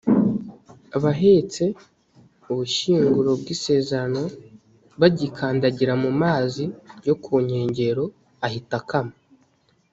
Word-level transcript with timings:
abahetse 0.95 1.63
ubushyinguro 2.51 3.31
bw’isezerano 3.41 4.21
bagikandagira 4.99 5.93
mu 6.03 6.11
mazi 6.21 6.63
yo 7.07 7.15
ku 7.23 7.33
nkengero, 7.45 8.05
ahita 8.45 8.75
akama 8.81 9.15